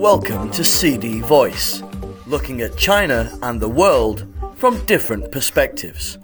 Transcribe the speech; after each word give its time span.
Welcome 0.00 0.50
to 0.52 0.64
CD 0.64 1.20
Voice, 1.20 1.82
looking 2.26 2.62
at 2.62 2.78
China 2.78 3.38
and 3.42 3.60
the 3.60 3.68
world 3.68 4.26
from 4.56 4.82
different 4.86 5.30
perspectives. 5.30 6.16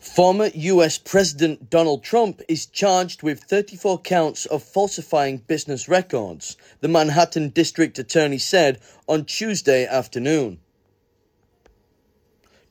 Former 0.00 0.50
US 0.52 0.98
President 0.98 1.70
Donald 1.70 2.02
Trump 2.02 2.42
is 2.48 2.66
charged 2.66 3.22
with 3.22 3.44
34 3.44 4.00
counts 4.00 4.44
of 4.46 4.64
falsifying 4.64 5.36
business 5.36 5.88
records, 5.88 6.56
the 6.80 6.88
Manhattan 6.88 7.50
District 7.50 7.96
Attorney 7.96 8.38
said 8.38 8.80
on 9.06 9.24
Tuesday 9.24 9.86
afternoon. 9.86 10.58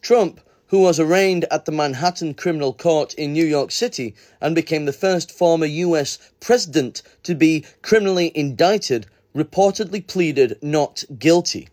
Trump, 0.02 0.42
who 0.68 0.82
was 0.82 1.00
arraigned 1.00 1.46
at 1.50 1.64
the 1.64 1.72
Manhattan 1.72 2.34
Criminal 2.34 2.74
Court 2.74 3.14
in 3.14 3.32
New 3.32 3.46
York 3.46 3.72
City 3.72 4.16
and 4.42 4.54
became 4.54 4.84
the 4.84 4.92
first 4.92 5.32
former 5.32 5.66
US 5.66 6.20
president 6.42 7.04
to 7.24 7.34
be 7.34 7.64
criminally 7.82 8.34
indicted, 8.36 9.08
reportedly 9.36 10.06
pleaded 10.06 10.58
not 10.62 11.04
guilty. 11.18 11.70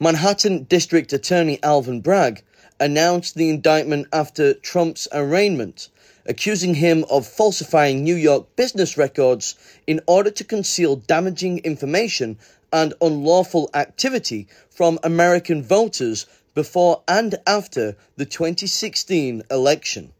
Manhattan 0.00 0.64
District 0.64 1.12
Attorney 1.12 1.62
Alvin 1.62 2.00
Bragg 2.00 2.42
announced 2.80 3.34
the 3.34 3.50
indictment 3.50 4.06
after 4.12 4.54
Trump's 4.54 5.06
arraignment, 5.12 5.88
accusing 6.26 6.74
him 6.74 7.04
of 7.10 7.26
falsifying 7.26 8.02
New 8.02 8.16
York 8.16 8.56
business 8.56 8.96
records 8.96 9.54
in 9.86 10.00
order 10.06 10.30
to 10.30 10.44
conceal 10.44 10.96
damaging 10.96 11.58
information 11.58 12.38
and 12.72 12.94
unlawful 13.00 13.70
activity 13.74 14.48
from 14.70 14.98
American 15.04 15.62
voters 15.62 16.26
before 16.54 17.02
and 17.06 17.36
after 17.46 17.96
the 18.16 18.26
2016 18.26 19.42
election. 19.50 20.12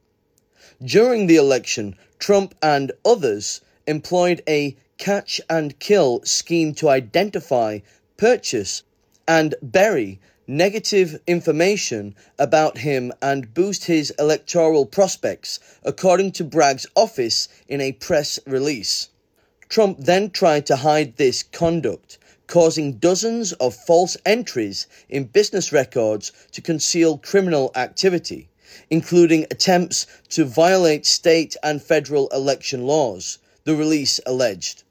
During 0.84 1.27
the 1.27 1.37
election, 1.37 1.96
Trump 2.18 2.54
and 2.62 2.93
others 3.04 3.60
employed 3.87 4.43
a 4.48 4.77
catch 4.98 5.41
and 5.51 5.79
kill 5.79 6.23
scheme 6.24 6.74
to 6.74 6.88
identify, 6.88 7.80
purchase, 8.16 8.82
and 9.26 9.54
bury 9.63 10.21
negative 10.46 11.18
information 11.26 12.15
about 12.38 12.79
him 12.79 13.13
and 13.23 13.54
boost 13.54 13.85
his 13.85 14.10
electoral 14.18 14.85
prospects, 14.85 15.59
according 15.82 16.30
to 16.30 16.45
Bragg's 16.45 16.87
office 16.95 17.49
in 17.66 17.80
a 17.80 17.93
press 17.93 18.38
release. 18.46 19.09
Trump 19.68 19.98
then 20.01 20.30
tried 20.30 20.66
to 20.66 20.76
hide 20.76 21.16
this 21.16 21.43
conduct, 21.43 22.19
causing 22.46 22.98
dozens 22.98 23.52
of 23.54 23.74
false 23.74 24.16
entries 24.26 24.87
in 25.09 25.24
business 25.24 25.73
records 25.73 26.30
to 26.52 26.60
conceal 26.60 27.16
criminal 27.19 27.73
activity, 27.74 28.48
including 28.91 29.45
attempts 29.51 30.07
to 30.29 30.45
violate 30.45 31.07
state 31.07 31.57
and 31.63 31.82
federal 31.82 32.29
election 32.29 32.85
laws, 32.85 33.38
the 33.65 33.74
release 33.74 34.20
alleged. 34.26 34.84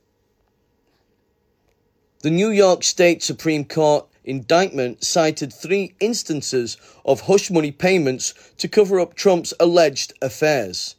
The 2.22 2.32
New 2.32 2.50
York 2.50 2.84
State 2.84 3.22
Supreme 3.22 3.66
Court 3.66 4.08
indictment 4.24 5.04
cited 5.04 5.52
three 5.52 5.94
instances 6.00 6.78
of 7.06 7.22
hush 7.22 7.52
money 7.52 7.72
payments 7.72 8.34
to 8.58 8.68
cover 8.68 9.00
up 9.00 9.14
Trump's 9.14 9.54
alleged 9.60 10.14
affairs. 10.22 10.96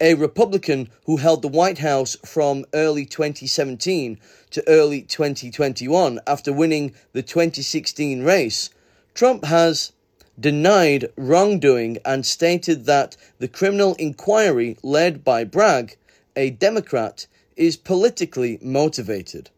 A 0.00 0.14
Republican 0.14 0.90
who 1.04 1.18
held 1.18 1.40
the 1.42 1.48
White 1.48 1.78
House 1.78 2.16
from 2.26 2.64
early 2.74 3.06
2017 3.06 4.18
to 4.50 4.68
early 4.68 5.02
2021 5.02 6.18
after 6.26 6.52
winning 6.52 6.94
the 7.12 7.22
2016 7.22 8.22
race, 8.22 8.70
Trump 9.14 9.44
has 9.44 9.92
denied 10.38 11.08
wrongdoing 11.16 11.98
and 12.04 12.26
stated 12.26 12.86
that 12.86 13.16
the 13.38 13.46
criminal 13.46 13.94
inquiry 13.94 14.76
led 14.82 15.22
by 15.22 15.44
Bragg, 15.44 15.96
a 16.36 16.50
Democrat, 16.50 17.26
is 17.56 17.76
politically 17.76 18.58
motivated. 18.60 19.50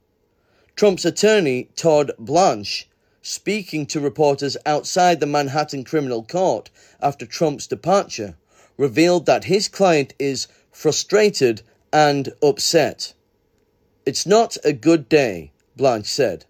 Trump's 0.75 1.05
attorney, 1.05 1.69
Todd 1.75 2.13
Blanche, 2.19 2.89
speaking 3.23 3.87
to 3.87 3.99
reporters 3.99 4.57
outside 4.67 5.19
the 5.21 5.27
Manhattan 5.27 5.85
Criminal 5.85 6.23
Court 6.23 6.71
after 7.01 7.25
Trump's 7.27 7.67
departure, 7.67 8.37
revealed 8.77 9.27
that 9.27 9.45
his 9.45 9.69
client 9.69 10.13
is 10.19 10.49
frustrated 10.71 11.63
and 11.93 12.33
upset. 12.43 13.15
It's 14.05 14.27
not 14.27 14.59
a 14.63 14.73
good 14.73 15.09
day, 15.09 15.53
Blanche 15.77 16.07
said, 16.07 16.45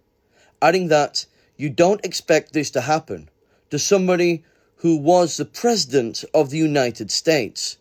adding 0.61 0.89
that 0.89 1.25
you 1.55 1.69
don't 1.69 2.05
expect 2.05 2.53
this 2.53 2.69
to 2.71 2.81
happen 2.81 3.29
to 3.69 3.79
somebody 3.79 4.43
who 4.77 4.97
was 4.97 5.37
the 5.37 5.45
President 5.45 6.23
of 6.33 6.49
the 6.49 6.57
United 6.57 7.09
States. 7.09 7.77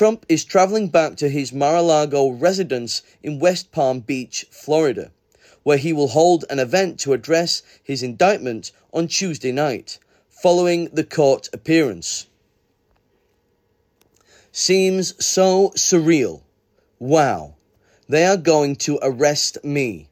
Trump 0.00 0.24
is 0.30 0.46
traveling 0.46 0.88
back 0.88 1.14
to 1.14 1.28
his 1.28 1.52
Mar 1.52 1.76
a 1.76 1.82
Lago 1.82 2.30
residence 2.30 3.02
in 3.22 3.38
West 3.38 3.70
Palm 3.70 4.00
Beach, 4.00 4.46
Florida 4.50 5.10
where 5.62 5.76
he 5.76 5.92
will 5.92 6.08
hold 6.08 6.42
an 6.48 6.58
event 6.58 6.98
to 7.00 7.12
address 7.12 7.62
his 7.82 8.02
indictment 8.02 8.72
on 8.94 9.06
Tuesday 9.06 9.52
night, 9.52 9.98
following 10.30 10.88
the 10.94 11.04
court 11.04 11.50
appearance. 11.52 12.28
Seems 14.50 15.22
so 15.22 15.68
surreal. 15.76 16.40
Wow, 16.98 17.56
they 18.08 18.24
are 18.24 18.38
going 18.38 18.76
to 18.76 18.98
arrest 19.02 19.62
me. 19.62 20.08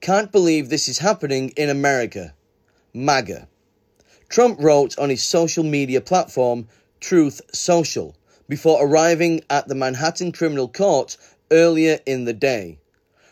Can't 0.00 0.32
believe 0.32 0.68
this 0.68 0.88
is 0.88 0.98
happening 0.98 1.50
in 1.50 1.70
America. 1.70 2.34
MAGA. 2.92 3.46
Trump 4.28 4.58
wrote 4.60 4.98
on 4.98 5.10
his 5.10 5.22
social 5.22 5.62
media 5.62 6.00
platform, 6.00 6.66
Truth 6.98 7.40
Social, 7.52 8.16
before 8.52 8.84
arriving 8.84 9.42
at 9.48 9.66
the 9.66 9.74
Manhattan 9.74 10.30
Criminal 10.30 10.68
Court 10.68 11.16
earlier 11.50 11.98
in 12.04 12.26
the 12.26 12.34
day. 12.34 12.78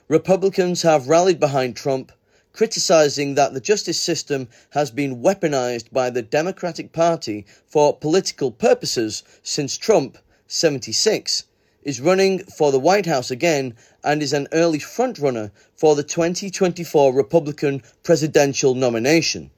Republicans 0.08 0.81
have 0.81 1.10
rallied 1.10 1.38
behind 1.38 1.76
Trump, 1.76 2.10
criticizing 2.54 3.34
that 3.34 3.53
the 3.53 3.60
justice 3.60 4.00
system 4.00 4.48
has 4.70 4.91
been 4.91 5.20
weaponized 5.20 5.92
by 5.92 6.09
the 6.09 6.22
Democratic 6.22 6.94
Party 6.94 7.44
for 7.66 7.94
political 7.94 8.50
purposes 8.50 9.22
since 9.42 9.76
Trump, 9.76 10.16
76, 10.47 11.44
is 11.82 12.00
running 12.00 12.38
for 12.38 12.72
the 12.72 12.80
White 12.80 13.04
House 13.04 13.30
again 13.30 13.75
and 14.03 14.22
is 14.22 14.32
an 14.32 14.48
early 14.53 14.78
frontrunner 14.78 15.50
for 15.76 15.94
the 15.97 16.03
2024 16.03 17.12
Republican 17.12 17.82
presidential 18.03 18.75
nomination. 18.75 19.50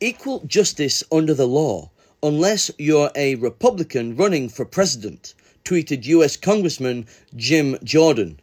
Equal 0.00 0.40
justice 0.44 1.04
under 1.12 1.34
the 1.34 1.46
law, 1.46 1.92
unless 2.26 2.72
you're 2.76 3.12
a 3.14 3.36
Republican 3.36 4.16
running 4.16 4.48
for 4.48 4.64
president, 4.64 5.32
tweeted 5.64 6.04
US 6.06 6.36
Congressman 6.36 7.06
Jim 7.36 7.78
Jordan 7.84 8.40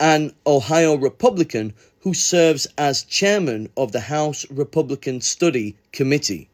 an 0.00 0.32
Ohio 0.46 0.94
Republican 0.94 1.74
who 2.00 2.14
serves 2.14 2.66
as 2.78 3.02
chairman 3.02 3.68
of 3.76 3.92
the 3.92 4.00
House 4.00 4.46
Republican 4.48 5.20
Study 5.20 5.76
Committee. 5.92 6.48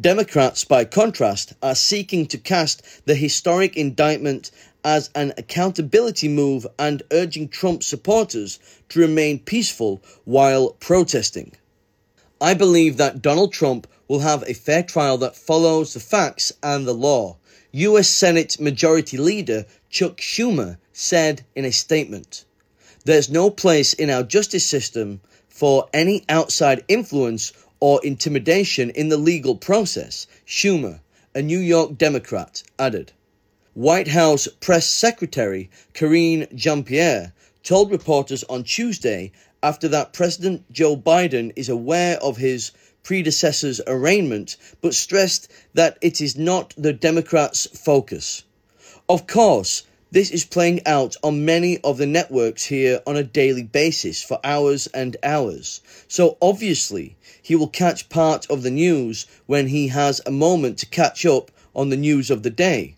Democrats, 0.00 0.64
by 0.64 0.82
contrast, 0.86 1.52
are 1.62 1.74
seeking 1.74 2.24
to 2.24 2.38
cast 2.38 2.82
the 3.04 3.14
historic 3.14 3.76
indictment 3.76 4.50
as 4.82 5.10
an 5.14 5.34
accountability 5.36 6.28
move 6.28 6.66
and 6.78 7.02
urging 7.12 7.48
Trump 7.48 7.82
supporters 7.82 8.58
to 8.88 9.00
remain 9.00 9.38
peaceful 9.38 10.00
while 10.24 10.70
protesting. 10.80 11.52
I 12.40 12.52
believe 12.52 12.98
that 12.98 13.22
Donald 13.22 13.52
Trump 13.54 13.86
will 14.08 14.20
have 14.20 14.42
a 14.42 14.52
fair 14.52 14.82
trial 14.82 15.16
that 15.18 15.36
follows 15.36 15.94
the 15.94 16.00
facts 16.00 16.52
and 16.62 16.86
the 16.86 16.92
law, 16.92 17.38
U.S. 17.72 18.10
Senate 18.10 18.60
Majority 18.60 19.16
Leader 19.16 19.64
Chuck 19.88 20.18
Schumer 20.18 20.76
said 20.92 21.46
in 21.54 21.64
a 21.64 21.72
statement. 21.72 22.44
There's 23.06 23.30
no 23.30 23.48
place 23.48 23.94
in 23.94 24.10
our 24.10 24.22
justice 24.22 24.66
system 24.66 25.20
for 25.48 25.88
any 25.94 26.24
outside 26.28 26.84
influence 26.88 27.54
or 27.80 28.04
intimidation 28.04 28.90
in 28.90 29.08
the 29.08 29.16
legal 29.16 29.56
process, 29.56 30.26
Schumer, 30.46 31.00
a 31.34 31.40
New 31.40 31.58
York 31.58 31.96
Democrat, 31.96 32.62
added. 32.78 33.12
White 33.72 34.08
House 34.08 34.46
Press 34.60 34.86
Secretary 34.86 35.70
Karine 35.94 36.46
Jean 36.54 36.84
Pierre 36.84 37.32
told 37.62 37.90
reporters 37.90 38.44
on 38.44 38.62
Tuesday 38.62 39.32
after 39.62 39.88
that 39.88 40.12
President 40.12 40.70
Joe 40.72 40.96
Biden 40.96 41.52
is 41.56 41.68
aware 41.68 42.18
of 42.18 42.36
his 42.36 42.72
predecessor's 43.02 43.80
arraignment, 43.86 44.56
but 44.80 44.94
stressed 44.94 45.48
that 45.74 45.96
it 46.00 46.20
is 46.20 46.36
not 46.36 46.74
the 46.76 46.92
Democrats' 46.92 47.66
focus. 47.66 48.42
Of 49.08 49.26
course, 49.26 49.84
this 50.10 50.30
is 50.30 50.44
playing 50.44 50.86
out 50.86 51.14
on 51.22 51.44
many 51.44 51.78
of 51.78 51.98
the 51.98 52.06
networks 52.06 52.64
here 52.64 53.00
on 53.06 53.16
a 53.16 53.22
daily 53.22 53.62
basis 53.62 54.22
for 54.22 54.40
hours 54.42 54.86
and 54.88 55.16
hours. 55.22 55.80
So 56.08 56.36
obviously, 56.40 57.16
he 57.42 57.54
will 57.54 57.68
catch 57.68 58.08
part 58.08 58.50
of 58.50 58.62
the 58.62 58.70
news 58.70 59.26
when 59.46 59.68
he 59.68 59.88
has 59.88 60.20
a 60.24 60.30
moment 60.30 60.78
to 60.78 60.86
catch 60.86 61.24
up 61.26 61.50
on 61.74 61.90
the 61.90 61.96
news 61.96 62.30
of 62.30 62.42
the 62.42 62.50
day. 62.50 62.96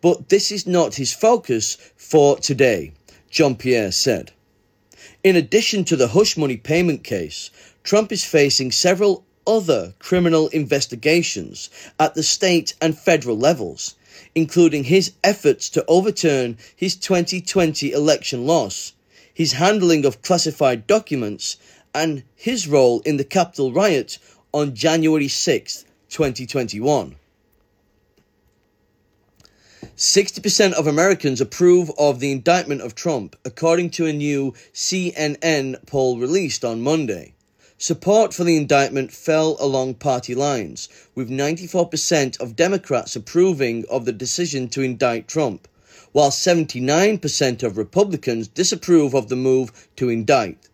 But 0.00 0.28
this 0.28 0.50
is 0.50 0.66
not 0.66 0.96
his 0.96 1.12
focus 1.12 1.78
for 1.96 2.38
today, 2.38 2.92
Jean 3.30 3.54
Pierre 3.54 3.92
said. 3.92 4.32
In 5.26 5.34
addition 5.34 5.82
to 5.86 5.96
the 5.96 6.06
hush 6.06 6.36
money 6.36 6.56
payment 6.56 7.02
case, 7.02 7.50
Trump 7.82 8.12
is 8.12 8.24
facing 8.24 8.70
several 8.70 9.24
other 9.44 9.94
criminal 9.98 10.46
investigations 10.50 11.68
at 11.98 12.14
the 12.14 12.22
state 12.22 12.74
and 12.80 12.96
federal 12.96 13.36
levels, 13.36 13.96
including 14.36 14.84
his 14.84 15.14
efforts 15.24 15.68
to 15.70 15.84
overturn 15.88 16.56
his 16.76 16.94
2020 16.94 17.90
election 17.90 18.46
loss, 18.46 18.92
his 19.34 19.54
handling 19.54 20.06
of 20.06 20.22
classified 20.22 20.86
documents, 20.86 21.56
and 21.92 22.22
his 22.36 22.68
role 22.68 23.00
in 23.00 23.16
the 23.16 23.24
Capitol 23.24 23.72
riot 23.72 24.18
on 24.54 24.76
January 24.76 25.26
6, 25.26 25.84
2021. 26.08 27.16
60% 29.96 30.74
of 30.74 30.86
Americans 30.86 31.40
approve 31.40 31.90
of 31.96 32.20
the 32.20 32.30
indictment 32.30 32.82
of 32.82 32.94
Trump, 32.94 33.34
according 33.46 33.88
to 33.88 34.04
a 34.04 34.12
new 34.12 34.52
CNN 34.74 35.74
poll 35.86 36.18
released 36.18 36.66
on 36.66 36.82
Monday. 36.82 37.32
Support 37.78 38.34
for 38.34 38.44
the 38.44 38.58
indictment 38.58 39.10
fell 39.10 39.56
along 39.58 39.94
party 39.94 40.34
lines, 40.34 40.90
with 41.14 41.30
94% 41.30 42.38
of 42.40 42.54
Democrats 42.54 43.16
approving 43.16 43.86
of 43.88 44.04
the 44.04 44.12
decision 44.12 44.68
to 44.68 44.82
indict 44.82 45.28
Trump, 45.28 45.66
while 46.12 46.30
79% 46.30 47.62
of 47.62 47.78
Republicans 47.78 48.48
disapprove 48.48 49.14
of 49.14 49.30
the 49.30 49.36
move 49.36 49.88
to 49.96 50.10
indict. 50.10 50.68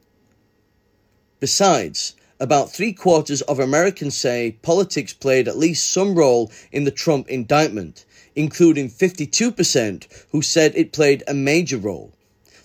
Besides, 1.38 2.14
about 2.40 2.72
three 2.72 2.92
quarters 2.92 3.40
of 3.42 3.60
Americans 3.60 4.16
say 4.16 4.56
politics 4.62 5.12
played 5.12 5.46
at 5.46 5.56
least 5.56 5.88
some 5.88 6.16
role 6.16 6.50
in 6.72 6.82
the 6.82 6.90
Trump 6.90 7.28
indictment, 7.28 8.04
including 8.36 8.88
52% 8.88 10.26
who 10.30 10.42
said 10.42 10.72
it 10.74 10.92
played 10.92 11.22
a 11.26 11.34
major 11.34 11.78
role. 11.78 12.12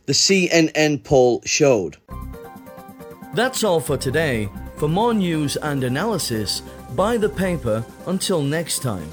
The 0.05 0.13
CNN 0.13 1.03
poll 1.03 1.41
showed. 1.45 1.97
That's 3.33 3.63
all 3.63 3.79
for 3.79 3.97
today. 3.97 4.49
For 4.77 4.87
more 4.87 5.13
news 5.13 5.57
and 5.57 5.83
analysis, 5.83 6.61
buy 6.95 7.17
the 7.17 7.29
paper. 7.29 7.83
Until 8.05 8.41
next 8.41 8.79
time. 8.79 9.09